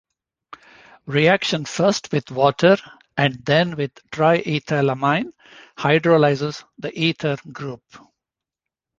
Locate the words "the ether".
6.79-7.37